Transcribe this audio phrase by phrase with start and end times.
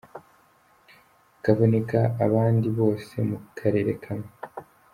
[1.43, 4.29] Kaboneka abandi bose mu karere kamwe!.